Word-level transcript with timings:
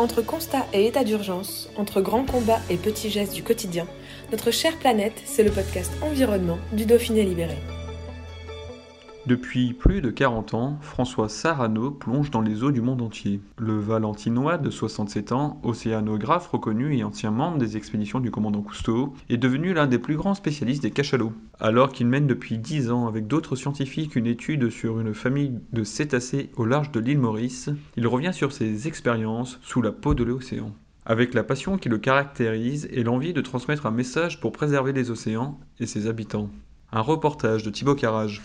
Entre 0.00 0.22
constat 0.22 0.66
et 0.72 0.86
état 0.86 1.04
d'urgence, 1.04 1.68
entre 1.76 2.00
grands 2.00 2.24
combats 2.24 2.62
et 2.70 2.78
petits 2.78 3.10
gestes 3.10 3.34
du 3.34 3.42
quotidien, 3.42 3.86
notre 4.32 4.50
chère 4.50 4.78
planète, 4.78 5.20
c'est 5.26 5.42
le 5.42 5.50
podcast 5.50 5.92
Environnement 6.00 6.56
du 6.72 6.86
Dauphiné 6.86 7.22
Libéré. 7.22 7.58
Depuis 9.30 9.74
plus 9.74 10.00
de 10.00 10.10
40 10.10 10.54
ans, 10.54 10.78
François 10.80 11.28
Sarano 11.28 11.92
plonge 11.92 12.32
dans 12.32 12.40
les 12.40 12.64
eaux 12.64 12.72
du 12.72 12.80
monde 12.80 13.00
entier. 13.00 13.40
Le 13.58 13.78
Valentinois 13.78 14.58
de 14.58 14.70
67 14.70 15.30
ans, 15.30 15.60
océanographe 15.62 16.48
reconnu 16.48 16.96
et 16.96 17.04
ancien 17.04 17.30
membre 17.30 17.58
des 17.58 17.76
expéditions 17.76 18.18
du 18.18 18.32
commandant 18.32 18.62
Cousteau, 18.62 19.14
est 19.28 19.36
devenu 19.36 19.72
l'un 19.72 19.86
des 19.86 20.00
plus 20.00 20.16
grands 20.16 20.34
spécialistes 20.34 20.82
des 20.82 20.90
cachalots. 20.90 21.32
Alors 21.60 21.92
qu'il 21.92 22.08
mène 22.08 22.26
depuis 22.26 22.58
10 22.58 22.90
ans 22.90 23.06
avec 23.06 23.28
d'autres 23.28 23.54
scientifiques 23.54 24.16
une 24.16 24.26
étude 24.26 24.68
sur 24.68 24.98
une 24.98 25.14
famille 25.14 25.60
de 25.72 25.84
cétacés 25.84 26.50
au 26.56 26.64
large 26.64 26.90
de 26.90 26.98
l'île 26.98 27.20
Maurice, 27.20 27.70
il 27.96 28.08
revient 28.08 28.34
sur 28.34 28.50
ses 28.50 28.88
expériences 28.88 29.60
sous 29.62 29.80
la 29.80 29.92
peau 29.92 30.12
de 30.12 30.24
l'océan. 30.24 30.72
Avec 31.06 31.34
la 31.34 31.44
passion 31.44 31.78
qui 31.78 31.88
le 31.88 31.98
caractérise 31.98 32.88
et 32.90 33.04
l'envie 33.04 33.32
de 33.32 33.42
transmettre 33.42 33.86
un 33.86 33.92
message 33.92 34.40
pour 34.40 34.50
préserver 34.50 34.92
les 34.92 35.12
océans 35.12 35.60
et 35.78 35.86
ses 35.86 36.08
habitants. 36.08 36.50
Un 36.90 37.02
reportage 37.02 37.62
de 37.62 37.70
Thibaut 37.70 37.94
Carrage. 37.94 38.42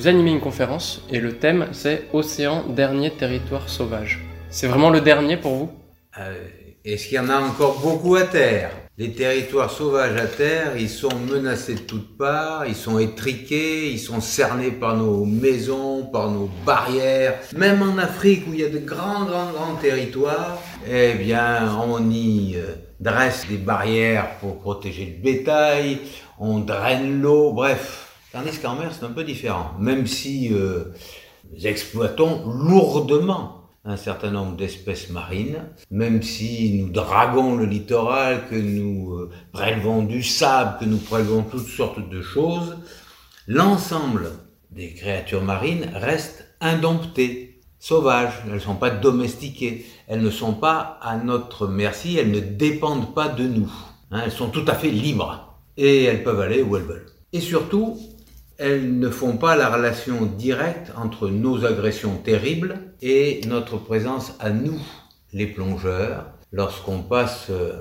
Vous 0.00 0.08
animez 0.08 0.30
une 0.30 0.40
conférence 0.40 1.02
et 1.10 1.20
le 1.20 1.36
thème 1.36 1.66
c'est 1.72 2.04
Océan, 2.14 2.64
dernier 2.66 3.10
territoire 3.10 3.68
sauvage. 3.68 4.24
C'est 4.48 4.66
vraiment 4.66 4.88
le 4.88 5.02
dernier 5.02 5.36
pour 5.36 5.52
vous? 5.52 5.70
Euh, 6.18 6.42
Est-ce 6.86 7.06
qu'il 7.06 7.16
y 7.16 7.18
en 7.18 7.28
a 7.28 7.38
encore 7.38 7.80
beaucoup 7.80 8.16
à 8.16 8.22
terre? 8.22 8.70
Les 8.96 9.12
territoires 9.12 9.70
sauvages 9.70 10.18
à 10.18 10.24
terre, 10.24 10.72
ils 10.78 10.88
sont 10.88 11.14
menacés 11.30 11.74
de 11.74 11.80
toutes 11.80 12.16
parts, 12.16 12.64
ils 12.66 12.74
sont 12.74 12.98
étriqués, 12.98 13.90
ils 13.90 13.98
sont 13.98 14.22
cernés 14.22 14.70
par 14.70 14.96
nos 14.96 15.26
maisons, 15.26 16.06
par 16.06 16.30
nos 16.30 16.48
barrières. 16.64 17.34
Même 17.54 17.82
en 17.82 17.98
Afrique 17.98 18.44
où 18.48 18.54
il 18.54 18.60
y 18.60 18.64
a 18.64 18.70
de 18.70 18.78
grands, 18.78 19.26
grands, 19.26 19.52
grands 19.52 19.76
territoires, 19.82 20.62
eh 20.90 21.12
bien, 21.12 21.76
on 21.78 22.10
y 22.10 22.54
euh, 22.56 22.74
dresse 23.00 23.46
des 23.50 23.58
barrières 23.58 24.30
pour 24.40 24.60
protéger 24.60 25.14
le 25.14 25.22
bétail, 25.22 25.98
on 26.38 26.60
draine 26.60 27.20
l'eau, 27.20 27.52
bref. 27.52 28.06
Tandis 28.32 28.58
qu'en 28.58 28.76
c'est 28.92 29.04
un 29.04 29.10
peu 29.10 29.24
différent. 29.24 29.72
Même 29.80 30.06
si 30.06 30.52
euh, 30.52 30.84
nous 31.52 31.66
exploitons 31.66 32.46
lourdement 32.46 33.68
un 33.84 33.96
certain 33.96 34.30
nombre 34.30 34.56
d'espèces 34.56 35.10
marines, 35.10 35.64
même 35.90 36.22
si 36.22 36.74
nous 36.74 36.90
draguons 36.90 37.56
le 37.56 37.64
littoral, 37.64 38.46
que 38.48 38.54
nous 38.54 39.14
euh, 39.14 39.30
prélevons 39.52 40.02
du 40.02 40.22
sable, 40.22 40.78
que 40.78 40.84
nous 40.84 40.98
prélevons 40.98 41.42
toutes 41.42 41.66
sortes 41.66 42.08
de 42.08 42.22
choses, 42.22 42.76
l'ensemble 43.48 44.30
des 44.70 44.94
créatures 44.94 45.42
marines 45.42 45.90
reste 45.94 46.46
indompté, 46.60 47.60
sauvages. 47.80 48.34
Elles 48.46 48.54
ne 48.54 48.58
sont 48.58 48.76
pas 48.76 48.90
domestiquées. 48.90 49.86
Elles 50.06 50.22
ne 50.22 50.30
sont 50.30 50.54
pas 50.54 50.98
à 51.02 51.16
notre 51.16 51.66
merci. 51.66 52.16
Elles 52.16 52.30
ne 52.30 52.40
dépendent 52.40 53.14
pas 53.14 53.28
de 53.28 53.44
nous. 53.44 53.72
Hein, 54.12 54.22
elles 54.24 54.32
sont 54.32 54.50
tout 54.50 54.64
à 54.68 54.74
fait 54.74 54.90
libres. 54.90 55.58
Et 55.76 56.04
elles 56.04 56.22
peuvent 56.22 56.40
aller 56.40 56.62
où 56.62 56.76
elles 56.76 56.84
veulent. 56.84 57.06
Et 57.32 57.40
surtout, 57.40 57.98
elles 58.60 58.98
ne 58.98 59.08
font 59.08 59.38
pas 59.38 59.56
la 59.56 59.70
relation 59.70 60.26
directe 60.26 60.92
entre 60.94 61.30
nos 61.30 61.64
agressions 61.64 62.18
terribles 62.18 62.92
et 63.00 63.40
notre 63.46 63.78
présence 63.78 64.34
à 64.38 64.50
nous, 64.50 64.78
les 65.32 65.46
plongeurs, 65.46 66.26
lorsqu'on 66.52 67.00
passe 67.00 67.46
euh, 67.48 67.72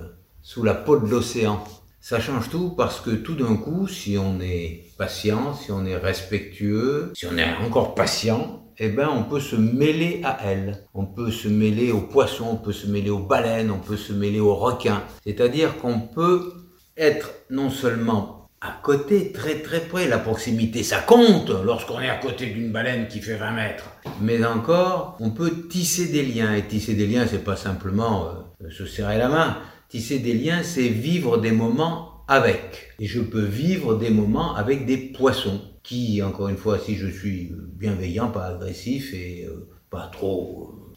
sous 0.42 0.64
la 0.64 0.74
peau 0.74 0.98
de 0.98 1.06
l'océan. 1.06 1.62
Ça 2.00 2.22
change 2.22 2.50
tout 2.50 2.70
parce 2.70 3.02
que 3.02 3.10
tout 3.10 3.36
d'un 3.36 3.58
coup, 3.58 3.90
si 3.90 4.18
on 4.18 4.40
est 4.40 4.86
patient, 4.98 5.54
si 5.54 5.70
on 5.70 5.86
est 5.86 5.98
respectueux, 5.98 7.12
si 7.14 7.26
on 7.26 7.38
est 7.38 7.56
encore 7.58 7.94
patient, 7.94 8.64
eh 8.78 8.88
ben, 8.88 9.10
on 9.14 9.24
peut 9.24 9.42
se 9.42 9.58
mêler 9.58 10.22
à 10.24 10.40
elles. 10.46 10.86
On 10.94 11.06
peut 11.06 11.30
se 11.30 11.50
mêler 11.50 11.92
aux 11.92 12.00
poissons, 12.00 12.52
on 12.54 12.56
peut 12.56 12.72
se 12.72 12.88
mêler 12.88 13.10
aux 13.10 13.20
baleines, 13.20 13.70
on 13.70 13.80
peut 13.80 13.98
se 13.98 14.14
mêler 14.14 14.40
aux 14.40 14.56
requins. 14.56 15.04
C'est-à-dire 15.26 15.78
qu'on 15.80 16.00
peut 16.00 16.54
être 16.96 17.32
non 17.50 17.70
seulement 17.70 18.39
à 18.62 18.78
côté, 18.84 19.32
très 19.32 19.62
très 19.62 19.80
près, 19.80 20.08
la 20.08 20.18
proximité, 20.18 20.84
ça 20.84 21.00
compte 21.00 21.50
lorsqu'on 21.50 22.02
est 22.02 22.10
à 22.10 22.18
côté 22.18 22.48
d'une 22.48 22.72
baleine 22.72 23.08
qui 23.08 23.22
fait 23.22 23.38
20 23.38 23.52
mètres. 23.52 23.90
Mais 24.22 24.44
encore, 24.44 25.16
on 25.22 25.32
peut 25.32 25.68
tisser 25.70 26.08
des 26.10 26.24
liens. 26.24 26.54
Et 26.54 26.68
tisser 26.68 26.94
des 26.94 27.08
liens, 27.08 27.26
c'est 27.26 27.44
pas 27.44 27.56
simplement 27.56 28.28
euh, 28.62 28.70
se 28.70 28.86
serrer 28.86 29.18
la 29.18 29.30
main. 29.30 29.58
Tisser 29.88 30.20
des 30.20 30.34
liens, 30.34 30.62
c'est 30.64 30.90
vivre 30.90 31.38
des 31.38 31.52
moments 31.52 32.26
avec. 32.28 32.96
Et 33.00 33.06
je 33.06 33.22
peux 33.22 33.46
vivre 33.46 33.96
des 33.96 34.10
moments 34.10 34.56
avec 34.56 34.86
des 34.86 34.98
poissons 34.98 35.62
qui, 35.82 36.22
encore 36.22 36.50
une 36.50 36.58
fois, 36.58 36.78
si 36.80 36.96
je 36.96 37.08
suis 37.08 37.52
bienveillant, 37.76 38.28
pas 38.28 38.48
agressif 38.48 39.14
et 39.14 39.46
euh, 39.48 39.70
pas 39.90 40.10
trop 40.12 40.74
euh, 40.74 40.89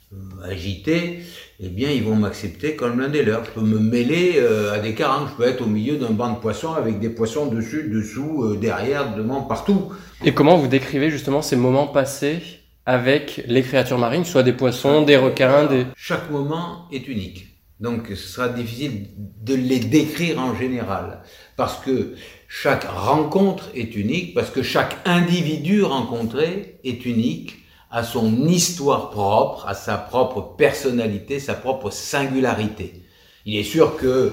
agité, 0.44 1.20
eh 1.60 1.68
bien, 1.68 1.90
ils 1.90 2.02
vont 2.02 2.16
m'accepter 2.16 2.74
comme 2.74 3.00
l'un 3.00 3.08
des 3.08 3.22
leurs. 3.22 3.44
Je 3.44 3.50
peux 3.50 3.60
me 3.60 3.78
mêler 3.78 4.34
euh, 4.36 4.74
à 4.74 4.78
des 4.78 4.94
carangues. 4.94 5.28
Je 5.30 5.36
peux 5.36 5.48
être 5.48 5.62
au 5.62 5.66
milieu 5.66 5.96
d'un 5.96 6.10
banc 6.10 6.32
de 6.32 6.38
poissons 6.38 6.72
avec 6.72 6.98
des 6.98 7.08
poissons 7.08 7.46
dessus, 7.46 7.88
dessous, 7.88 8.42
euh, 8.42 8.56
derrière, 8.56 9.14
devant, 9.14 9.42
partout. 9.42 9.92
Et 10.24 10.34
comment 10.34 10.56
vous 10.56 10.66
décrivez 10.66 11.10
justement 11.10 11.40
ces 11.42 11.56
moments 11.56 11.86
passés 11.86 12.40
avec 12.84 13.44
les 13.46 13.62
créatures 13.62 13.98
marines, 13.98 14.24
soit 14.24 14.42
des 14.42 14.52
poissons, 14.52 15.02
des 15.02 15.16
requins, 15.16 15.66
des... 15.66 15.86
Chaque 15.96 16.30
moment 16.30 16.88
est 16.90 17.06
unique. 17.06 17.46
Donc, 17.78 18.08
ce 18.08 18.16
sera 18.16 18.48
difficile 18.48 19.06
de 19.16 19.54
les 19.54 19.78
décrire 19.78 20.40
en 20.40 20.56
général. 20.56 21.22
Parce 21.56 21.78
que 21.78 22.14
chaque 22.48 22.84
rencontre 22.84 23.70
est 23.74 23.94
unique, 23.94 24.34
parce 24.34 24.50
que 24.50 24.62
chaque 24.62 24.96
individu 25.04 25.82
rencontré 25.82 26.78
est 26.84 27.04
unique 27.06 27.61
à 27.92 28.02
son 28.02 28.46
histoire 28.46 29.10
propre, 29.10 29.68
à 29.68 29.74
sa 29.74 29.96
propre 29.96 30.54
personnalité, 30.56 31.38
sa 31.38 31.54
propre 31.54 31.90
singularité. 31.90 33.02
Il 33.44 33.56
est 33.56 33.64
sûr 33.64 33.96
que 33.96 34.32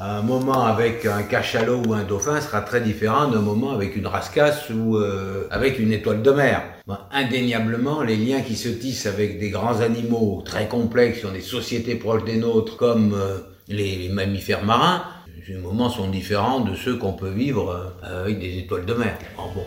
un 0.00 0.22
moment 0.22 0.64
avec 0.64 1.06
un 1.06 1.22
cachalot 1.24 1.82
ou 1.88 1.92
un 1.94 2.04
dauphin 2.04 2.40
sera 2.40 2.60
très 2.60 2.80
différent 2.80 3.26
d'un 3.26 3.40
moment 3.40 3.72
avec 3.72 3.96
une 3.96 4.06
rascasse 4.06 4.70
ou 4.70 4.96
euh, 4.96 5.48
avec 5.50 5.80
une 5.80 5.92
étoile 5.92 6.22
de 6.22 6.30
mer. 6.30 6.62
Indéniablement, 7.10 8.02
les 8.02 8.16
liens 8.16 8.42
qui 8.42 8.54
se 8.54 8.68
tissent 8.68 9.06
avec 9.06 9.40
des 9.40 9.50
grands 9.50 9.80
animaux 9.80 10.42
très 10.44 10.68
complexes, 10.68 11.18
sur 11.18 11.32
des 11.32 11.40
sociétés 11.40 11.96
proches 11.96 12.24
des 12.24 12.36
nôtres 12.36 12.76
comme 12.76 13.12
euh, 13.14 13.38
les 13.66 14.08
mammifères 14.08 14.64
marins, 14.64 15.02
ces 15.48 15.54
moments 15.54 15.88
sont 15.88 16.08
différents 16.08 16.60
de 16.60 16.76
ceux 16.76 16.96
qu'on 16.96 17.14
peut 17.14 17.30
vivre 17.30 17.94
euh, 18.04 18.24
avec 18.24 18.38
des 18.38 18.58
étoiles 18.58 18.84
de 18.84 18.94
mer. 18.94 19.18
Bon. 19.54 19.64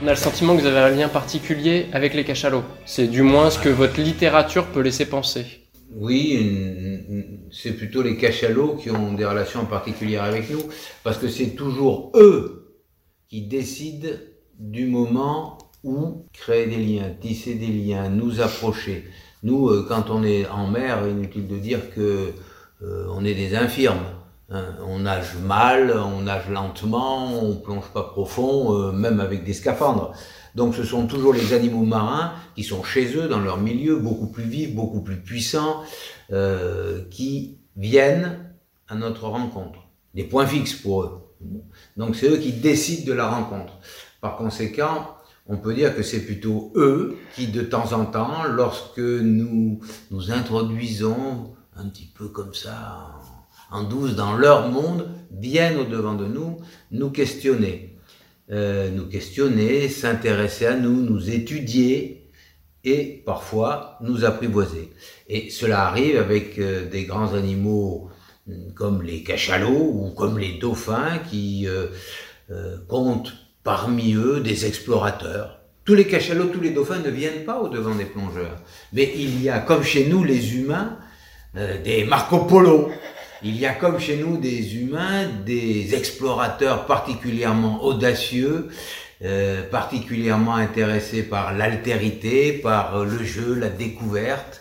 On 0.00 0.06
a 0.06 0.10
le 0.10 0.16
sentiment 0.16 0.56
que 0.56 0.60
vous 0.60 0.66
avez 0.66 0.78
un 0.78 0.90
lien 0.90 1.08
particulier 1.08 1.86
avec 1.92 2.14
les 2.14 2.22
cachalots. 2.22 2.62
C'est 2.86 3.08
du 3.08 3.22
moins 3.22 3.50
ce 3.50 3.58
que 3.58 3.68
votre 3.68 4.00
littérature 4.00 4.66
peut 4.66 4.80
laisser 4.80 5.06
penser. 5.06 5.44
Oui, 5.92 7.08
c'est 7.50 7.72
plutôt 7.72 8.02
les 8.02 8.16
cachalots 8.16 8.76
qui 8.76 8.92
ont 8.92 9.12
des 9.14 9.24
relations 9.24 9.64
particulières 9.64 10.22
avec 10.22 10.50
nous, 10.50 10.62
parce 11.02 11.18
que 11.18 11.28
c'est 11.28 11.56
toujours 11.56 12.12
eux 12.14 12.78
qui 13.28 13.42
décident 13.42 14.10
du 14.60 14.86
moment 14.86 15.58
où 15.82 16.26
créer 16.32 16.66
des 16.66 16.76
liens, 16.76 17.10
tisser 17.20 17.54
des 17.54 17.66
liens, 17.66 18.08
nous 18.08 18.40
approcher. 18.40 19.04
Nous, 19.42 19.68
euh, 19.68 19.84
quand 19.88 20.10
on 20.10 20.22
est 20.22 20.46
en 20.48 20.68
mer, 20.68 21.06
inutile 21.08 21.48
de 21.48 21.56
dire 21.56 21.90
que 21.94 22.32
euh, 22.82 23.06
on 23.10 23.24
est 23.24 23.34
des 23.34 23.56
infirmes. 23.56 24.04
Hein. 24.50 24.76
On 24.86 25.00
nage 25.00 25.36
mal, 25.36 25.92
on 25.92 26.22
nage 26.22 26.48
lentement, 26.48 27.42
on 27.42 27.56
plonge 27.56 27.88
pas 27.92 28.02
profond, 28.02 28.74
euh, 28.74 28.92
même 28.92 29.20
avec 29.20 29.44
des 29.44 29.54
scaphandres. 29.54 30.12
Donc 30.54 30.74
ce 30.74 30.84
sont 30.84 31.06
toujours 31.06 31.32
les 31.32 31.52
animaux 31.52 31.84
marins 31.84 32.32
qui 32.56 32.64
sont 32.64 32.82
chez 32.82 33.16
eux, 33.16 33.28
dans 33.28 33.40
leur 33.40 33.58
milieu, 33.58 33.96
beaucoup 33.96 34.26
plus 34.26 34.44
vifs, 34.44 34.74
beaucoup 34.74 35.02
plus 35.02 35.20
puissants, 35.22 35.82
euh, 36.32 37.02
qui 37.10 37.58
viennent 37.76 38.52
à 38.88 38.94
notre 38.94 39.28
rencontre. 39.28 39.80
Des 40.14 40.24
points 40.24 40.46
fixes 40.46 40.74
pour 40.74 41.02
eux. 41.02 41.28
Donc 41.96 42.16
c'est 42.16 42.28
eux 42.28 42.38
qui 42.38 42.52
décident 42.52 43.06
de 43.06 43.12
la 43.12 43.28
rencontre. 43.28 43.74
Par 44.20 44.36
conséquent, 44.36 45.14
on 45.46 45.56
peut 45.56 45.74
dire 45.74 45.94
que 45.94 46.02
c'est 46.02 46.24
plutôt 46.24 46.72
eux 46.74 47.16
qui, 47.34 47.46
de 47.46 47.62
temps 47.62 47.92
en 47.92 48.04
temps, 48.04 48.44
lorsque 48.44 48.98
nous 48.98 49.80
nous 50.10 50.30
introduisons 50.30 51.54
un 51.76 51.88
petit 51.88 52.06
peu 52.06 52.28
comme 52.28 52.54
ça 52.54 53.14
en 53.70 53.84
douce 53.84 54.14
dans 54.14 54.36
leur 54.36 54.68
monde, 54.68 55.08
viennent 55.30 55.78
au-devant 55.78 56.14
de 56.14 56.26
nous, 56.26 56.58
nous 56.90 57.10
questionner. 57.10 57.98
Euh, 58.50 58.88
nous 58.90 59.04
questionner, 59.04 59.90
s'intéresser 59.90 60.64
à 60.64 60.74
nous, 60.74 61.02
nous 61.02 61.28
étudier 61.28 62.30
et 62.82 63.22
parfois 63.26 63.98
nous 64.00 64.24
apprivoiser. 64.24 64.90
Et 65.28 65.50
cela 65.50 65.86
arrive 65.86 66.16
avec 66.16 66.58
euh, 66.58 66.88
des 66.88 67.04
grands 67.04 67.34
animaux 67.34 68.08
hum, 68.48 68.72
comme 68.74 69.02
les 69.02 69.22
cachalots 69.22 69.92
ou 69.92 70.12
comme 70.16 70.38
les 70.38 70.54
dauphins 70.54 71.18
qui 71.30 71.66
euh, 71.68 71.88
comptent 72.88 73.34
parmi 73.64 74.14
eux 74.14 74.40
des 74.40 74.64
explorateurs. 74.64 75.60
Tous 75.84 75.94
les 75.94 76.06
cachalots, 76.06 76.46
tous 76.46 76.62
les 76.62 76.70
dauphins 76.70 77.00
ne 77.00 77.10
viennent 77.10 77.44
pas 77.44 77.60
au 77.60 77.68
devant 77.68 77.94
des 77.94 78.06
plongeurs. 78.06 78.62
Mais 78.94 79.12
il 79.14 79.42
y 79.42 79.50
a, 79.50 79.58
comme 79.58 79.82
chez 79.82 80.06
nous 80.06 80.24
les 80.24 80.56
humains, 80.56 80.98
des 81.54 82.04
Marco 82.04 82.40
Polo, 82.40 82.90
il 83.42 83.56
y 83.56 83.66
a 83.66 83.74
comme 83.74 83.98
chez 83.98 84.16
nous 84.16 84.36
des 84.36 84.76
humains, 84.76 85.28
des 85.46 85.94
explorateurs 85.94 86.86
particulièrement 86.86 87.84
audacieux, 87.84 88.68
euh, 89.22 89.68
particulièrement 89.68 90.56
intéressés 90.56 91.22
par 91.22 91.54
l'altérité, 91.54 92.52
par 92.52 93.04
le 93.04 93.24
jeu, 93.24 93.54
la 93.54 93.68
découverte, 93.68 94.60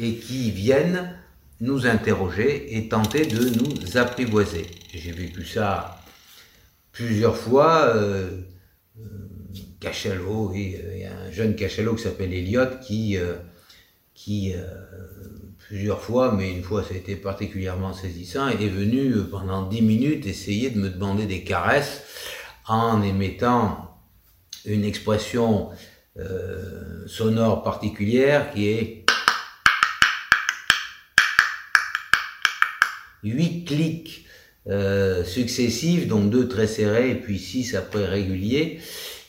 et 0.00 0.14
qui 0.14 0.50
viennent 0.50 1.16
nous 1.60 1.86
interroger 1.86 2.76
et 2.76 2.88
tenter 2.88 3.26
de 3.26 3.50
nous 3.50 3.96
apprivoiser. 3.96 4.66
J'ai 4.94 5.12
vécu 5.12 5.44
ça 5.44 6.00
plusieurs 6.92 7.36
fois. 7.36 7.94
Euh, 7.94 8.42
euh 8.98 9.02
cachalot, 9.80 10.52
il 10.54 10.98
y 10.98 11.04
a 11.04 11.16
un 11.16 11.30
jeune 11.30 11.54
cachalot 11.54 11.94
qui 11.94 12.02
s'appelle 12.02 12.34
Elliot 12.34 12.78
qui, 12.82 13.16
euh, 13.16 13.34
qui 14.12 14.52
plusieurs 15.66 16.00
fois, 16.00 16.32
mais 16.32 16.50
une 16.50 16.62
fois 16.62 16.82
ça 16.82 16.94
a 16.94 16.96
été 16.96 17.16
particulièrement 17.16 17.92
saisissant, 17.92 18.48
est 18.48 18.68
venu 18.68 19.12
euh, 19.12 19.28
pendant 19.30 19.66
dix 19.66 19.82
minutes 19.82 20.26
essayer 20.26 20.70
de 20.70 20.78
me 20.78 20.88
demander 20.88 21.26
des 21.26 21.44
caresses 21.44 22.02
en 22.66 23.02
émettant 23.02 23.98
une 24.64 24.84
expression 24.84 25.70
euh, 26.18 27.06
sonore 27.06 27.62
particulière 27.62 28.50
qui 28.52 28.68
est 28.68 29.06
huit 33.22 33.64
clics 33.64 34.26
euh, 34.68 35.24
successifs, 35.24 36.08
donc 36.08 36.30
deux 36.30 36.48
très 36.48 36.66
serrés 36.66 37.10
et 37.10 37.14
puis 37.14 37.38
six 37.38 37.74
après 37.74 38.04
réguliers, 38.04 38.80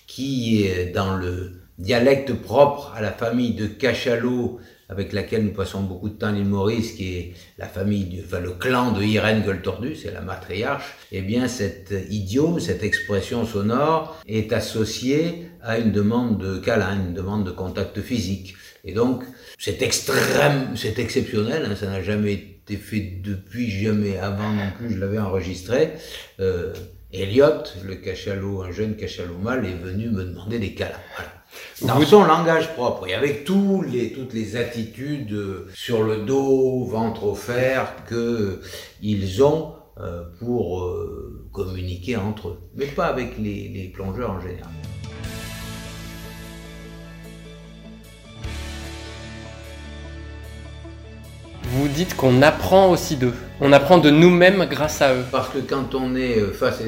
qui 0.08 0.64
est 0.64 0.88
dans 0.88 1.16
le 1.16 1.62
dialecte 1.78 2.34
propre 2.34 2.94
à 2.96 3.02
la 3.02 3.12
famille 3.12 3.54
de 3.54 3.68
cachalot 3.68 4.60
avec 4.90 5.14
laquelle 5.14 5.46
nous 5.46 5.54
passons 5.54 5.84
beaucoup 5.84 6.10
de 6.10 6.16
temps 6.16 6.28
à 6.28 6.32
l'île 6.32 6.46
Maurice, 6.46 6.94
qui 6.94 7.16
est 7.16 7.34
la 7.60 7.68
famille, 7.68 8.06
du, 8.06 8.22
enfin 8.22 8.40
le 8.40 8.52
clan 8.52 8.92
de 8.92 9.04
Irène 9.04 9.44
Gueule-Tordu, 9.44 9.96
c'est 9.96 10.12
la 10.12 10.22
matriarche, 10.22 10.96
eh 11.12 11.22
bien 11.22 11.48
cet 11.48 11.94
idiome, 12.10 12.60
cette 12.60 12.84
expression 12.84 13.46
sonore 13.46 14.20
est 14.28 14.52
associée 14.52 15.50
à 15.62 15.78
une 15.78 15.92
demande 15.92 16.40
de 16.42 16.58
câlin, 16.58 16.96
une 16.96 17.14
demande 17.14 17.46
de 17.46 17.52
contact 17.52 18.02
physique. 18.02 18.56
Et 18.84 18.94
donc, 18.94 19.24
c'est 19.60 19.82
extrême, 19.84 20.76
c'est 20.76 20.98
exceptionnel, 20.98 21.68
hein, 21.70 21.76
ça 21.76 21.88
n'a 21.88 22.02
jamais 22.02 22.34
été 22.34 22.78
fait 22.78 23.20
depuis, 23.24 23.70
jamais 23.70 24.18
avant 24.18 24.52
non 24.52 24.72
plus, 24.78 24.92
je 24.92 25.00
l'avais 25.00 25.20
enregistré. 25.20 25.92
Euh, 26.40 26.74
Elliot, 27.12 27.64
le 27.86 27.96
cachalot, 27.96 28.64
un 28.64 28.72
jeune 28.72 28.96
cachalot 28.96 29.38
mâle, 29.38 29.66
est 29.66 29.84
venu 29.84 30.10
me 30.10 30.24
demander 30.24 30.58
des 30.60 30.74
câlins. 30.74 30.96
Voilà 31.16 31.39
dans 31.82 32.02
son 32.02 32.24
langage 32.24 32.74
propre 32.74 33.08
et 33.08 33.14
avec 33.14 33.46
tous 33.46 33.82
les, 33.82 34.12
toutes 34.12 34.34
les 34.34 34.56
attitudes 34.56 35.32
euh, 35.32 35.68
sur 35.74 36.04
le 36.04 36.18
dos, 36.18 36.86
ventre 36.86 37.26
offert 37.26 37.94
qu'ils 38.08 39.44
ont 39.44 39.76
euh, 40.00 40.24
pour 40.40 40.82
euh, 40.82 41.48
communiquer 41.52 42.18
entre 42.18 42.50
eux, 42.50 42.60
mais 42.76 42.86
pas 42.86 43.08
avec 43.08 43.38
les, 43.38 43.70
les 43.70 43.90
plongeurs 43.90 44.32
en 44.32 44.40
général. 44.40 44.72
Vous 51.64 51.88
dites 51.88 52.16
qu'on 52.16 52.42
apprend 52.42 52.90
aussi 52.90 53.16
d'eux. 53.16 53.36
On 53.62 53.72
apprend 53.74 54.00
de 54.00 54.10
nous-mêmes 54.10 54.66
grâce 54.66 55.02
à 55.04 55.14
eux. 55.14 55.24
Parce 55.32 55.50
que 55.50 55.60
quand 55.60 55.94
on 55.94 56.16
est 56.16 56.40
face 56.52 56.82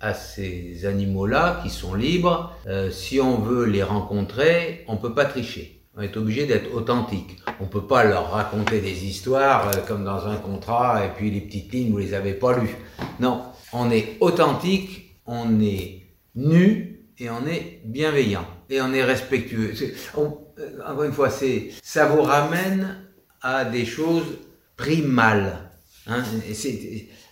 à 0.00 0.14
ces 0.14 0.86
animaux-là 0.86 1.60
qui 1.62 1.70
sont 1.70 1.94
libres, 1.94 2.54
euh, 2.66 2.90
si 2.90 3.20
on 3.20 3.38
veut 3.38 3.64
les 3.64 3.82
rencontrer, 3.82 4.84
on 4.88 4.96
peut 4.96 5.14
pas 5.14 5.24
tricher. 5.24 5.82
On 5.96 6.02
est 6.02 6.16
obligé 6.16 6.44
d'être 6.46 6.74
authentique. 6.74 7.38
On 7.58 7.66
peut 7.66 7.86
pas 7.86 8.04
leur 8.04 8.30
raconter 8.30 8.80
des 8.80 9.06
histoires 9.06 9.68
euh, 9.68 9.80
comme 9.88 10.04
dans 10.04 10.26
un 10.26 10.36
contrat 10.36 11.06
et 11.06 11.08
puis 11.16 11.30
les 11.30 11.40
petites 11.40 11.72
lignes 11.72 11.90
vous 11.90 11.98
les 11.98 12.14
avez 12.14 12.34
pas 12.34 12.58
lues. 12.58 12.76
Non, 13.20 13.42
on 13.72 13.90
est 13.90 14.16
authentique, 14.20 15.18
on 15.24 15.60
est 15.60 16.02
nu 16.34 17.00
et 17.18 17.30
on 17.30 17.46
est 17.46 17.80
bienveillant 17.84 18.46
et 18.68 18.80
on 18.82 18.92
est 18.92 19.04
respectueux. 19.04 19.72
Euh, 20.18 20.80
encore 20.86 21.04
une 21.04 21.12
fois, 21.12 21.30
c'est 21.30 21.70
ça 21.82 22.06
vous 22.06 22.22
ramène 22.22 23.06
à 23.40 23.64
des 23.64 23.86
choses 23.86 24.38
primales. 24.76 25.70
Hein. 26.06 26.22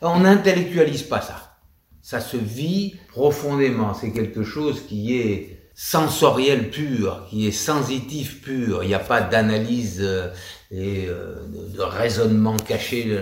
on 0.01 0.21
n'intellectualise 0.21 1.03
pas 1.03 1.21
ça. 1.21 1.44
Ça 2.05 2.21
se 2.21 2.37
vit 2.37 2.97
profondément. 3.09 3.95
C'est 3.95 4.13
quelque 4.13 4.43
chose 4.43 4.83
qui 4.87 5.17
est 5.17 5.71
sensoriel 5.73 6.69
pur, 6.69 7.27
qui 7.31 7.49
est 7.49 7.51
sensitif 7.51 8.43
pur. 8.43 8.85
Il 8.85 8.89
n'y 8.89 8.95
a 8.95 8.99
pas 8.99 9.23
d'analyse 9.23 10.01
euh, 10.03 10.29
et 10.71 11.07
euh, 11.09 11.37
de, 11.75 11.81
raisonnement 11.81 12.59
caché. 12.59 13.19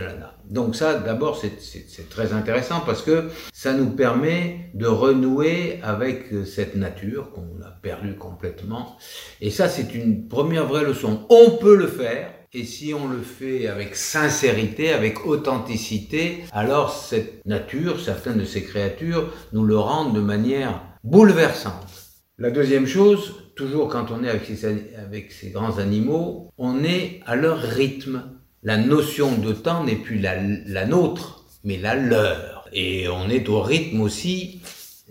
Donc 0.51 0.75
ça, 0.75 0.95
d'abord, 0.99 1.41
c'est 1.41 2.09
très 2.11 2.33
intéressant 2.33 2.81
parce 2.85 3.03
que 3.03 3.31
ça 3.53 3.73
nous 3.73 3.91
permet 3.91 4.71
de 4.75 4.87
renouer 4.87 5.79
avec 5.85 6.25
cette 6.45 6.75
nature 6.75 7.31
qu'on 7.31 7.63
a 7.65 7.71
perdue 7.71 8.17
complètement. 8.17 8.99
Et 9.41 9.51
ça, 9.51 9.69
c'est 9.69 9.95
une 9.95 10.27
première 10.27 10.67
vraie 10.67 10.83
leçon. 10.83 11.25
On 11.31 11.53
peut 11.53 11.77
le 11.77 11.87
faire 11.87 12.33
et 12.55 12.65
si 12.65 12.93
on 12.93 13.09
le 13.09 13.23
fait 13.23 13.67
avec 13.67 13.97
sincérité, 13.97 14.93
avec 14.93 15.25
authenticité, 15.27 16.45
alors 16.53 16.93
cette 16.93 17.45
nature, 17.47 17.99
certaines 17.99 18.39
de 18.39 18.45
ces 18.45 18.63
créatures, 18.63 19.33
nous 19.55 19.65
le 19.65 19.79
rendent 19.79 20.15
de 20.15 20.21
manière 20.21 20.83
bouleversante. 21.03 21.89
La 22.37 22.51
deuxième 22.51 22.87
chose, 22.87 23.37
toujours 23.57 23.89
quand 23.89 24.11
on 24.11 24.23
est 24.23 24.29
avec 24.29 25.33
ces, 25.33 25.51
grands 25.51 25.79
animaux, 25.79 26.51
on 26.59 26.85
est 26.85 27.21
à 27.25 27.37
leur 27.37 27.59
rythme. 27.59 28.25
La 28.63 28.77
notion 28.77 29.35
de 29.39 29.53
temps 29.55 29.85
n'est 29.85 29.97
plus 29.97 30.19
la 30.19 30.87
nôtre, 30.87 31.47
mais 31.65 31.79
la 31.79 31.95
leur. 31.95 32.69
Et 32.75 33.09
on 33.09 33.31
est 33.31 33.49
au 33.49 33.63
rythme 33.63 34.03
aussi 34.03 34.61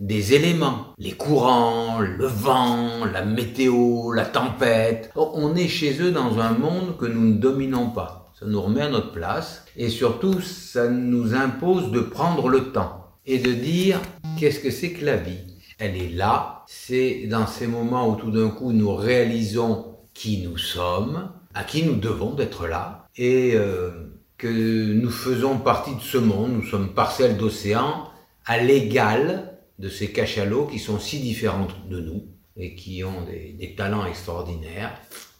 des 0.01 0.33
éléments, 0.33 0.87
les 0.97 1.11
courants, 1.11 1.99
le 1.99 2.25
vent, 2.25 3.05
la 3.05 3.23
météo, 3.23 4.11
la 4.11 4.25
tempête. 4.25 5.11
On 5.15 5.55
est 5.55 5.67
chez 5.67 6.01
eux 6.01 6.11
dans 6.11 6.39
un 6.39 6.53
monde 6.53 6.97
que 6.97 7.05
nous 7.05 7.35
ne 7.35 7.37
dominons 7.37 7.91
pas. 7.91 8.31
Ça 8.37 8.47
nous 8.47 8.59
remet 8.59 8.81
à 8.81 8.89
notre 8.89 9.11
place 9.11 9.63
et 9.77 9.89
surtout 9.89 10.41
ça 10.41 10.89
nous 10.89 11.35
impose 11.35 11.91
de 11.91 11.99
prendre 11.99 12.49
le 12.49 12.71
temps 12.71 13.11
et 13.27 13.37
de 13.37 13.53
dire 13.53 14.01
qu'est-ce 14.39 14.59
que 14.59 14.71
c'est 14.71 14.91
que 14.91 15.05
la 15.05 15.17
vie? 15.17 15.37
Elle 15.77 15.95
est 15.95 16.09
là, 16.09 16.63
c'est 16.65 17.27
dans 17.27 17.45
ces 17.45 17.67
moments 17.67 18.09
où 18.09 18.15
tout 18.15 18.31
d'un 18.31 18.49
coup 18.49 18.71
nous 18.71 18.95
réalisons 18.95 19.97
qui 20.15 20.39
nous 20.39 20.57
sommes, 20.57 21.29
à 21.53 21.63
qui 21.63 21.83
nous 21.83 21.95
devons 21.95 22.33
d'être 22.33 22.65
là 22.65 23.05
et 23.17 23.51
euh, 23.53 23.91
que 24.39 24.47
nous 24.47 25.11
faisons 25.11 25.59
partie 25.59 25.93
de 25.93 26.01
ce 26.01 26.17
monde, 26.17 26.53
nous 26.53 26.65
sommes 26.67 26.89
parcelles 26.89 27.37
d'océan 27.37 28.07
à 28.47 28.57
l'égal 28.57 29.50
de 29.81 29.89
ces 29.89 30.11
cachalots 30.11 30.67
qui 30.67 30.79
sont 30.79 30.99
si 30.99 31.19
différents 31.19 31.67
de 31.89 31.99
nous 31.99 32.23
et 32.55 32.75
qui 32.75 33.03
ont 33.03 33.23
des, 33.25 33.73
talents 33.75 34.05
extraordinaires. 34.05 34.93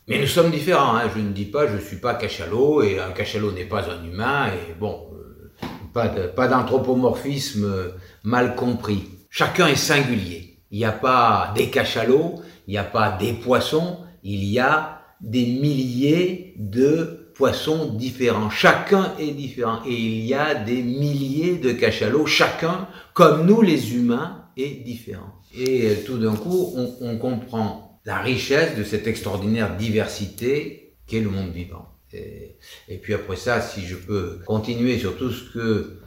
Mais 0.08 0.20
nous 0.20 0.28
sommes 0.28 0.52
différents, 0.52 0.96
hein. 0.96 1.10
je 1.16 1.22
ne 1.22 1.32
dis 1.32 1.46
pas 1.46 1.68
je 1.68 1.76
ne 1.76 1.80
suis 1.80 1.98
pas 1.98 2.16
cachalot 2.16 2.82
et 2.82 3.00
un 3.00 3.12
cachalot 3.12 3.52
n'est 3.52 3.66
pas 3.66 3.90
un 3.90 4.04
humain 4.04 4.48
et 4.48 4.74
bon, 4.74 5.08
euh, 5.14 6.28
pas 6.34 6.48
d'anthropomorphisme 6.48 7.94
mal 8.24 8.56
compris. 8.56 9.04
Chacun 9.30 9.68
est 9.68 9.76
singulier. 9.76 10.58
Il 10.72 10.80
n'y 10.80 10.86
a 10.86 10.92
pas 10.92 11.54
des 11.56 11.70
cachalots, 11.70 12.42
il 12.68 12.72
n'y 12.72 12.78
a 12.78 12.84
pas 12.84 13.12
des 13.12 13.34
poissons, 13.34 14.00
il 14.24 14.44
y 14.46 14.60
a 14.60 15.02
des 15.22 15.46
milliers 15.46 16.56
de 16.58 17.21
poissons 17.42 17.88
différents. 17.96 18.52
Chacun 18.52 19.16
est 19.18 19.32
différent 19.32 19.82
et 19.88 19.96
il 19.96 20.24
y 20.28 20.36
a 20.36 20.54
des 20.54 20.84
milliers 20.84 21.58
de 21.58 21.72
cachalots, 21.72 22.28
chacun 22.28 22.88
comme 23.16 23.48
nous 23.48 23.64
les 23.64 23.96
humains, 23.96 24.46
est 24.58 24.84
différent. 24.84 25.42
Et 25.58 25.90
euh, 25.90 25.96
tout 26.06 26.20
d'un 26.20 26.36
coup, 26.36 26.76
on, 27.02 27.18
comprend 27.18 28.00
la 28.06 28.20
richesse 28.20 28.78
de 28.78 28.84
cette 28.84 29.08
extraordinaire 29.08 29.76
diversité 29.76 30.94
qu'est 31.08 31.22
le 31.22 31.32
monde 31.32 31.52
vivant. 31.52 31.88
Et, 32.14 32.98
puis 33.02 33.16
après 33.16 33.38
ça, 33.38 33.60
si 33.60 33.88
je 33.88 33.96
peux 33.96 34.38
continuer 34.46 35.00
sur 35.00 35.18
tout 35.18 35.32
ce 35.32 35.52
que 35.52 36.00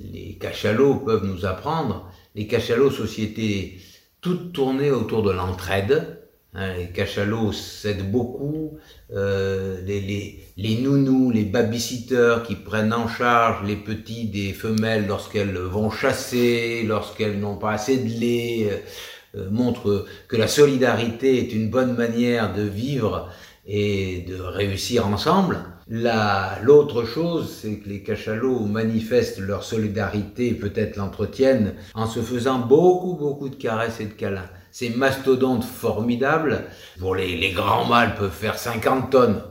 les 0.00 0.38
cachalots 0.40 1.00
peuvent 1.00 1.26
nous 1.26 1.46
apprendre, 1.46 2.08
les 2.36 2.46
cachalots, 2.46 2.92
sociétés 2.92 3.80
toutes 4.20 4.52
tournées 4.52 4.92
autour 4.92 5.24
de 5.24 5.32
l'entraide, 5.32 6.15
Hein, 6.58 6.72
les 6.78 6.86
cachalots 6.86 7.52
s'aident 7.52 8.10
beaucoup. 8.10 8.78
Euh, 9.12 9.78
les, 9.84 10.00
les, 10.00 10.42
les, 10.56 10.76
nounous, 10.78 11.30
les 11.30 11.44
babysitters 11.44 12.38
qui 12.46 12.54
prennent 12.54 12.94
en 12.94 13.08
charge 13.08 13.66
les 13.66 13.76
petits 13.76 14.28
des 14.28 14.54
femelles 14.54 15.06
lorsqu'elles 15.06 15.58
vont 15.58 15.90
chasser, 15.90 16.82
lorsqu'elles 16.86 17.38
n'ont 17.38 17.56
pas 17.56 17.72
assez 17.72 17.98
de 17.98 18.08
lait, 18.08 18.68
euh, 18.70 19.38
euh, 19.38 19.50
montrent 19.50 20.06
que 20.28 20.36
la 20.36 20.48
solidarité 20.48 21.38
est 21.38 21.52
une 21.52 21.68
bonne 21.68 21.94
manière 21.94 22.54
de 22.54 22.62
vivre 22.62 23.30
et 23.66 24.24
de 24.26 24.40
réussir 24.40 25.06
ensemble. 25.06 25.58
L'autre 25.88 27.04
chose, 27.04 27.54
c'est 27.60 27.80
que 27.80 27.88
les 27.88 28.02
cachalots 28.02 28.60
manifestent 28.60 29.40
leur 29.40 29.62
solidarité, 29.62 30.52
peut-être 30.52 30.96
l'entretiennent, 30.96 31.74
en 31.94 32.06
se 32.06 32.20
faisant 32.20 32.60
beaucoup, 32.60 33.14
beaucoup 33.14 33.50
de 33.50 33.56
caresses 33.56 34.00
et 34.00 34.06
de 34.06 34.12
câlins. 34.14 34.48
Ces 34.78 34.90
mastodontes 34.90 35.64
formidables, 35.64 36.66
pour 36.98 37.14
les, 37.14 37.34
les 37.34 37.52
grands 37.52 37.86
mâles 37.86 38.14
peuvent 38.14 38.30
faire 38.30 38.58
50 38.58 39.10
tonnes, 39.10 39.42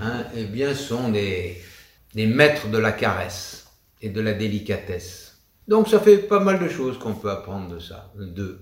hein, 0.00 0.22
eh 0.36 0.44
bien, 0.44 0.72
sont 0.72 1.08
des, 1.08 1.60
des 2.14 2.28
maîtres 2.28 2.68
de 2.68 2.78
la 2.78 2.92
caresse 2.92 3.66
et 4.00 4.08
de 4.08 4.20
la 4.20 4.34
délicatesse. 4.34 5.40
Donc 5.66 5.88
ça 5.88 5.98
fait 5.98 6.16
pas 6.16 6.38
mal 6.38 6.60
de 6.60 6.68
choses 6.68 6.96
qu'on 6.96 7.14
peut 7.14 7.32
apprendre 7.32 7.74
de 7.74 7.80
ça, 7.80 8.12
de, 8.16 8.60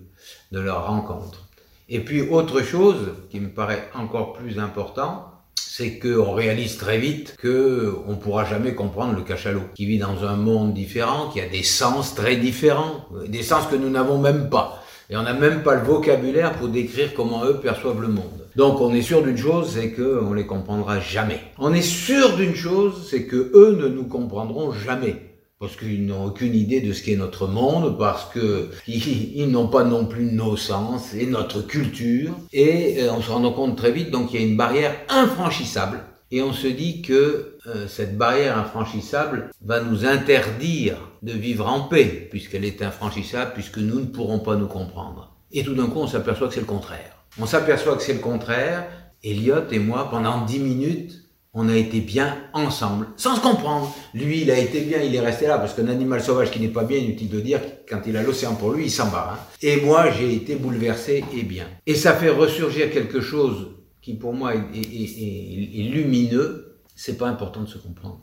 de 0.52 0.58
leur 0.58 0.86
rencontre. 0.86 1.46
Et 1.90 2.00
puis 2.00 2.22
autre 2.22 2.62
chose 2.62 3.12
qui 3.28 3.38
me 3.38 3.50
paraît 3.50 3.90
encore 3.92 4.32
plus 4.32 4.58
important, 4.58 5.26
c'est 5.54 5.98
qu'on 5.98 6.32
réalise 6.32 6.78
très 6.78 6.96
vite 6.96 7.36
que 7.38 7.94
on 8.06 8.16
pourra 8.16 8.46
jamais 8.46 8.74
comprendre 8.74 9.14
le 9.14 9.22
cachalot, 9.22 9.64
qui 9.74 9.84
vit 9.84 9.98
dans 9.98 10.24
un 10.24 10.36
monde 10.36 10.72
différent, 10.72 11.28
qui 11.28 11.42
a 11.42 11.46
des 11.46 11.62
sens 11.62 12.14
très 12.14 12.36
différents, 12.36 13.06
des 13.26 13.42
sens 13.42 13.66
que 13.66 13.76
nous 13.76 13.90
n'avons 13.90 14.16
même 14.16 14.48
pas. 14.48 14.79
Et 15.10 15.16
on 15.16 15.22
n'a 15.22 15.34
même 15.34 15.62
pas 15.62 15.74
le 15.74 15.82
vocabulaire 15.82 16.52
pour 16.52 16.68
décrire 16.68 17.14
comment 17.14 17.44
eux 17.44 17.58
perçoivent 17.60 18.00
le 18.00 18.08
monde. 18.08 18.46
Donc 18.54 18.80
on 18.80 18.94
est 18.94 19.02
sûr 19.02 19.22
d'une 19.22 19.36
chose, 19.36 19.72
c'est 19.74 19.92
qu'on 19.92 20.32
les 20.32 20.46
comprendra 20.46 21.00
jamais. 21.00 21.40
On 21.58 21.74
est 21.74 21.82
sûr 21.82 22.36
d'une 22.36 22.54
chose, 22.54 23.08
c'est 23.10 23.24
que 23.24 23.50
eux 23.54 23.76
ne 23.80 23.88
nous 23.88 24.04
comprendront 24.04 24.72
jamais 24.72 25.30
parce 25.60 25.76
qu'ils 25.76 26.06
n'ont 26.06 26.24
aucune 26.24 26.54
idée 26.54 26.80
de 26.80 26.94
ce 26.94 27.02
qu'est 27.02 27.16
notre 27.16 27.46
monde, 27.46 27.98
parce 27.98 28.32
qu'ils 28.32 29.50
n'ont 29.50 29.68
pas 29.68 29.84
non 29.84 30.06
plus 30.06 30.24
nos 30.24 30.56
sens 30.56 31.12
et 31.12 31.26
notre 31.26 31.60
culture, 31.60 32.34
et 32.50 33.02
euh, 33.02 33.12
on 33.12 33.20
se 33.20 33.30
rend 33.30 33.52
compte 33.52 33.76
très 33.76 33.92
vite, 33.92 34.10
donc 34.10 34.32
il 34.32 34.40
y 34.40 34.42
a 34.42 34.46
une 34.46 34.56
barrière 34.56 34.96
infranchissable, 35.10 36.00
et 36.30 36.42
on 36.42 36.52
se 36.52 36.66
dit 36.66 37.02
que 37.02 37.58
euh, 37.66 37.88
cette 37.88 38.16
barrière 38.16 38.56
infranchissable 38.56 39.50
va 39.64 39.80
nous 39.80 40.04
interdire 40.06 40.96
de 41.22 41.32
vivre 41.32 41.68
en 41.68 41.82
paix, 41.82 42.28
puisqu'elle 42.30 42.64
est 42.64 42.82
infranchissable, 42.82 43.52
puisque 43.54 43.78
nous 43.78 44.00
ne 44.00 44.06
pourrons 44.06 44.38
pas 44.38 44.56
nous 44.56 44.68
comprendre. 44.68 45.34
Et 45.52 45.64
tout 45.64 45.74
d'un 45.74 45.86
coup, 45.86 45.98
on 45.98 46.06
s'aperçoit 46.06 46.48
que 46.48 46.54
c'est 46.54 46.60
le 46.60 46.66
contraire. 46.66 47.24
On 47.40 47.46
s'aperçoit 47.46 47.96
que 47.96 48.02
c'est 48.02 48.14
le 48.14 48.20
contraire. 48.20 48.86
Elliot 49.24 49.68
et 49.70 49.78
moi, 49.78 50.08
pendant 50.08 50.44
dix 50.44 50.60
minutes, 50.60 51.20
on 51.52 51.68
a 51.68 51.74
été 51.74 51.98
bien 51.98 52.36
ensemble, 52.52 53.08
sans 53.16 53.34
se 53.34 53.40
comprendre. 53.40 53.92
Lui, 54.14 54.42
il 54.42 54.50
a 54.52 54.58
été 54.58 54.82
bien, 54.82 55.02
il 55.02 55.14
est 55.14 55.20
resté 55.20 55.48
là, 55.48 55.58
parce 55.58 55.74
qu'un 55.74 55.88
animal 55.88 56.22
sauvage 56.22 56.52
qui 56.52 56.60
n'est 56.60 56.68
pas 56.68 56.84
bien, 56.84 56.98
inutile 56.98 57.28
de 57.28 57.40
dire, 57.40 57.60
quand 57.88 58.02
il 58.06 58.16
a 58.16 58.22
l'océan 58.22 58.54
pour 58.54 58.72
lui, 58.72 58.84
il 58.84 58.90
s'en 58.90 59.08
va. 59.08 59.32
Hein. 59.34 59.38
Et 59.60 59.80
moi, 59.80 60.10
j'ai 60.12 60.32
été 60.32 60.54
bouleversé 60.54 61.24
et 61.36 61.42
bien. 61.42 61.66
Et 61.86 61.96
ça 61.96 62.14
fait 62.14 62.30
ressurgir 62.30 62.92
quelque 62.92 63.20
chose 63.20 63.79
qui, 64.02 64.14
pour 64.14 64.34
moi, 64.34 64.54
est, 64.54 64.60
est 64.74 65.90
lumineux. 65.90 66.80
C'est 66.96 67.18
pas 67.18 67.28
important 67.28 67.62
de 67.62 67.68
se 67.68 67.78
comprendre. 67.78 68.20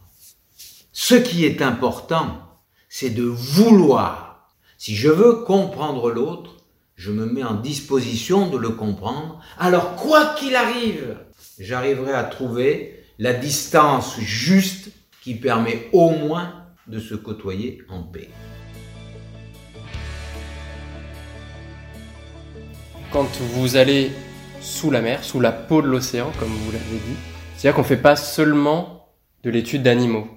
Ce 0.91 1.15
qui 1.15 1.45
est 1.45 1.61
important, 1.61 2.41
c'est 2.89 3.11
de 3.11 3.23
vouloir. 3.23 4.55
Si 4.77 4.95
je 4.95 5.09
veux 5.09 5.43
comprendre 5.43 6.09
l'autre, 6.11 6.57
je 6.95 7.11
me 7.11 7.25
mets 7.25 7.43
en 7.43 7.53
disposition 7.53 8.49
de 8.49 8.57
le 8.57 8.69
comprendre. 8.69 9.39
Alors, 9.59 9.95
quoi 9.95 10.35
qu'il 10.37 10.55
arrive, 10.55 11.17
j'arriverai 11.59 12.13
à 12.13 12.23
trouver 12.23 13.03
la 13.19 13.33
distance 13.33 14.19
juste 14.19 14.89
qui 15.21 15.35
permet 15.35 15.89
au 15.93 16.09
moins 16.09 16.65
de 16.87 16.99
se 16.99 17.13
côtoyer 17.15 17.83
en 17.89 18.01
paix. 18.03 18.29
Quand 23.11 23.29
vous 23.53 23.75
allez 23.75 24.11
sous 24.67 24.91
la 24.91 25.01
mer, 25.01 25.23
sous 25.23 25.39
la 25.39 25.51
peau 25.51 25.81
de 25.81 25.87
l'océan, 25.87 26.31
comme 26.39 26.49
vous 26.49 26.71
l'avez 26.71 26.83
dit, 26.83 27.15
c'est-à-dire 27.55 27.75
qu'on 27.75 27.81
ne 27.81 27.87
fait 27.87 27.97
pas 27.97 28.15
seulement 28.15 29.09
de 29.43 29.49
l'étude 29.49 29.81
d'animaux. 29.81 30.27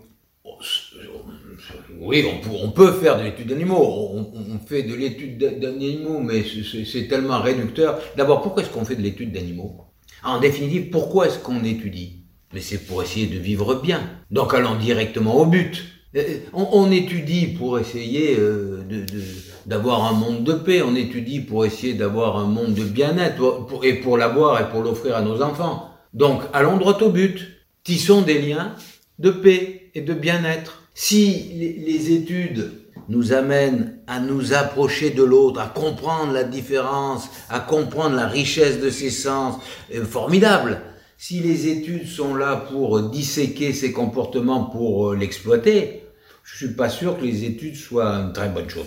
Oui, 1.98 2.24
on 2.64 2.70
peut, 2.70 2.92
faire 2.92 3.18
de 3.18 3.24
l'étude 3.24 3.48
d'animaux. 3.48 4.12
On, 4.34 4.58
fait 4.66 4.84
de 4.84 4.94
l'étude 4.94 5.38
d'animaux, 5.60 6.20
mais 6.20 6.44
c'est 6.84 7.08
tellement 7.08 7.40
réducteur. 7.42 8.00
D'abord, 8.16 8.40
pourquoi 8.40 8.62
est-ce 8.62 8.70
qu'on 8.70 8.84
fait 8.84 8.96
de 8.96 9.02
l'étude 9.02 9.32
d'animaux? 9.32 9.84
En 10.22 10.40
définitive, 10.40 10.90
pourquoi 10.90 11.26
est-ce 11.26 11.38
qu'on 11.38 11.62
étudie? 11.64 12.24
Mais 12.54 12.60
c'est 12.60 12.86
pour 12.86 13.02
essayer 13.02 13.26
de 13.26 13.38
vivre 13.38 13.74
bien. 13.74 14.00
Donc 14.30 14.54
allons 14.54 14.76
directement 14.76 15.36
au 15.36 15.46
but. 15.46 15.84
Euh, 16.16 16.38
on, 16.52 16.90
étudie 16.90 17.48
pour 17.48 17.78
essayer 17.78 18.36
euh, 18.38 18.82
d'avoir 19.66 20.04
un 20.04 20.12
monde 20.12 20.44
de 20.44 20.52
paix, 20.52 20.82
on 20.82 20.94
étudie 20.94 21.40
pour 21.40 21.64
essayer 21.64 21.94
d'avoir 21.94 22.38
un 22.38 22.46
monde 22.46 22.74
de 22.74 22.84
bien-être, 22.84 23.66
et 23.82 23.94
pour 23.94 24.16
l'avoir 24.16 24.60
et 24.60 24.68
pour 24.70 24.82
l'offrir 24.82 25.16
à 25.16 25.22
nos 25.22 25.42
enfants. 25.42 25.90
Donc 26.14 26.42
allons 26.52 26.76
droit 26.76 26.98
au 27.02 27.10
but. 27.10 27.56
Tissons 27.82 28.22
des 28.22 28.40
liens 28.40 28.74
de 29.18 29.30
paix 29.30 29.90
et 29.94 30.02
de 30.02 30.12
bien-être. 30.12 30.82
Si 30.94 31.74
les 31.78 32.12
études 32.12 32.72
nous 33.10 33.32
amènent 33.32 33.98
à 34.06 34.20
nous 34.20 34.54
approcher 34.54 35.10
de 35.10 35.22
l'autre, 35.22 35.60
à 35.60 35.66
comprendre 35.66 36.32
la 36.32 36.44
différence, 36.44 37.28
à 37.48 37.58
comprendre 37.58 38.14
la 38.14 38.26
richesse 38.26 38.80
de 38.80 38.88
ses 38.88 39.10
sens, 39.10 39.56
euh, 39.94 40.04
formidable. 40.04 40.80
Si 41.18 41.40
les 41.40 41.68
études 41.68 42.06
sont 42.06 42.34
là 42.34 42.56
pour 42.56 43.02
disséquer 43.10 43.72
ces 43.72 43.92
comportements, 43.92 44.64
pour 44.64 45.10
euh, 45.10 45.16
l'exploiter, 45.16 46.04
je 46.52 46.66
suis 46.66 46.74
pas 46.74 46.88
sûr 46.88 47.18
que 47.18 47.24
les 47.24 47.44
études 47.44 47.76
soient 47.76 48.12
une 48.14 48.32
très 48.32 48.48
bonne 48.48 48.68
chose. 48.68 48.86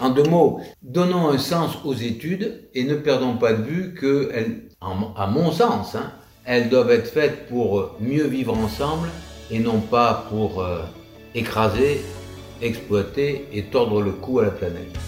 En 0.00 0.10
deux 0.10 0.24
mots, 0.24 0.60
donnons 0.82 1.28
un 1.28 1.38
sens 1.38 1.78
aux 1.84 1.94
études 1.94 2.68
et 2.74 2.84
ne 2.84 2.94
perdons 2.94 3.36
pas 3.36 3.52
de 3.52 3.62
vue 3.62 3.94
que, 3.94 4.32
à 4.80 5.26
mon 5.26 5.52
sens, 5.52 5.94
hein, 5.94 6.12
elles 6.44 6.68
doivent 6.68 6.90
être 6.90 7.08
faites 7.08 7.46
pour 7.48 7.96
mieux 8.00 8.26
vivre 8.26 8.56
ensemble 8.56 9.08
et 9.50 9.58
non 9.58 9.80
pas 9.80 10.26
pour 10.30 10.60
euh, 10.60 10.80
écraser, 11.34 12.00
exploiter 12.62 13.46
et 13.52 13.64
tordre 13.64 14.02
le 14.02 14.12
cou 14.12 14.40
à 14.40 14.44
la 14.44 14.50
planète. 14.50 15.07